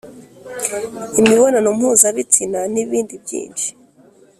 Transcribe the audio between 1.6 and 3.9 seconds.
mpuzabitsina, nibindi byinshi